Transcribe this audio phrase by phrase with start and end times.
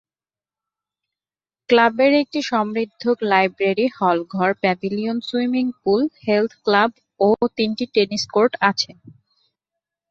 [1.69, 6.89] ক্লাবের একটি সমৃদ্ধ লাইব্রেরি, হলঘর, পেভিলিয়ন, সুইমিংপুল, হেলথক্লাব
[7.19, 7.29] ও
[7.57, 8.91] তিনটি টেনিস কোর্ট আছে।